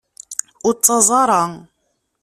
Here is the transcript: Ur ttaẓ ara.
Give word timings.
Ur 0.67 0.73
ttaẓ 0.75 1.09
ara. 1.21 1.41